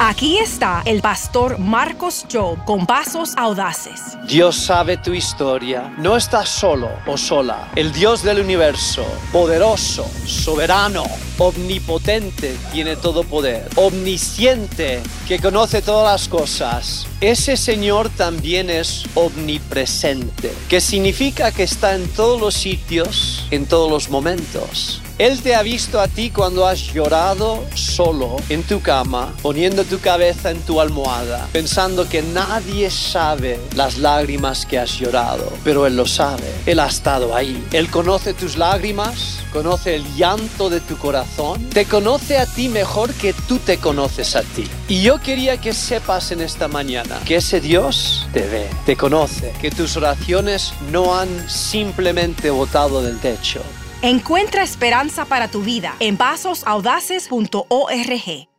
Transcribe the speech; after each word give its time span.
Aquí 0.00 0.38
está 0.38 0.82
el 0.84 1.00
pastor 1.00 1.58
Marcos 1.58 2.24
Job 2.32 2.64
con 2.64 2.86
pasos 2.86 3.32
audaces. 3.36 4.16
Dios 4.28 4.54
sabe 4.54 4.96
tu 4.96 5.12
historia. 5.12 5.92
No 5.98 6.16
estás 6.16 6.48
solo 6.48 6.88
o 7.04 7.16
sola. 7.16 7.72
El 7.74 7.90
Dios 7.92 8.22
del 8.22 8.38
universo, 8.38 9.04
poderoso, 9.32 10.08
soberano, 10.24 11.02
omnipotente, 11.38 12.56
tiene 12.72 12.94
todo 12.94 13.24
poder, 13.24 13.68
omnisciente, 13.74 15.02
que 15.26 15.40
conoce 15.40 15.82
todas 15.82 16.12
las 16.12 16.28
cosas. 16.28 17.08
Ese 17.20 17.56
Señor 17.56 18.08
también 18.08 18.70
es 18.70 19.04
omnipresente, 19.14 20.52
que 20.68 20.80
significa 20.80 21.50
que 21.50 21.64
está 21.64 21.96
en 21.96 22.08
todos 22.10 22.40
los 22.40 22.54
sitios, 22.54 23.48
en 23.50 23.66
todos 23.66 23.90
los 23.90 24.10
momentos. 24.10 25.02
Él 25.18 25.42
te 25.42 25.56
ha 25.56 25.62
visto 25.62 26.00
a 26.00 26.06
ti 26.06 26.30
cuando 26.30 26.64
has 26.64 26.92
llorado 26.94 27.64
solo 27.74 28.36
en 28.48 28.62
tu 28.62 28.80
cama, 28.80 29.34
poniendo 29.42 29.82
tu 29.82 29.98
cabeza 29.98 30.52
en 30.52 30.60
tu 30.60 30.80
almohada, 30.80 31.48
pensando 31.50 32.08
que 32.08 32.22
nadie 32.22 32.88
sabe 32.88 33.58
las 33.74 33.98
lágrimas 33.98 34.64
que 34.64 34.78
has 34.78 34.92
llorado, 34.92 35.52
pero 35.64 35.86
Él 35.86 35.96
lo 35.96 36.06
sabe. 36.06 36.44
Él 36.66 36.78
ha 36.78 36.86
estado 36.86 37.34
ahí. 37.34 37.66
Él 37.72 37.90
conoce 37.90 38.32
tus 38.32 38.56
lágrimas, 38.56 39.40
conoce 39.52 39.96
el 39.96 40.04
llanto 40.14 40.70
de 40.70 40.78
tu 40.78 40.96
corazón, 40.96 41.68
te 41.70 41.84
conoce 41.84 42.38
a 42.38 42.46
ti 42.46 42.68
mejor 42.68 43.12
que 43.14 43.32
tú 43.32 43.58
te 43.58 43.78
conoces 43.78 44.36
a 44.36 44.42
ti. 44.42 44.68
Y 44.86 45.02
yo 45.02 45.20
quería 45.20 45.56
que 45.56 45.72
sepas 45.72 46.30
en 46.30 46.42
esta 46.42 46.68
mañana 46.68 47.18
que 47.24 47.36
ese 47.36 47.60
Dios 47.60 48.28
te 48.32 48.46
ve, 48.46 48.68
te 48.86 48.96
conoce, 48.96 49.52
que 49.60 49.72
tus 49.72 49.96
oraciones 49.96 50.74
no 50.92 51.18
han 51.18 51.50
simplemente 51.50 52.50
botado 52.50 53.02
del 53.02 53.18
techo 53.18 53.62
Encuentra 54.02 54.62
esperanza 54.62 55.24
para 55.24 55.48
tu 55.48 55.62
vida 55.62 55.96
en 55.98 56.16
pasosaudaces.org. 56.16 58.57